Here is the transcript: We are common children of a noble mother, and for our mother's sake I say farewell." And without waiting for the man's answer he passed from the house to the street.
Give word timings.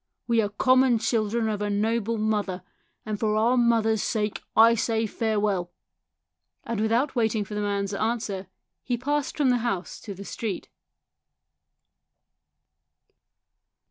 We 0.25 0.41
are 0.41 0.49
common 0.49 0.97
children 0.97 1.47
of 1.47 1.61
a 1.61 1.69
noble 1.69 2.17
mother, 2.17 2.63
and 3.05 3.19
for 3.19 3.35
our 3.35 3.55
mother's 3.55 4.01
sake 4.01 4.41
I 4.55 4.73
say 4.73 5.05
farewell." 5.05 5.69
And 6.63 6.79
without 6.81 7.15
waiting 7.15 7.45
for 7.45 7.53
the 7.53 7.61
man's 7.61 7.93
answer 7.93 8.47
he 8.81 8.97
passed 8.97 9.37
from 9.37 9.51
the 9.51 9.57
house 9.59 9.99
to 9.99 10.15
the 10.15 10.25
street. 10.25 10.69